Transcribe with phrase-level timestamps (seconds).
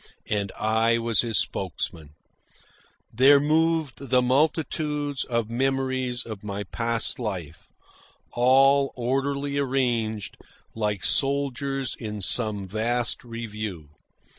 [0.31, 2.15] And I was his spokesman.
[3.13, 7.67] There moved the multitudes of memories of my past life,
[8.31, 10.37] all orderly arranged
[10.73, 13.89] like soldiers in some vast review.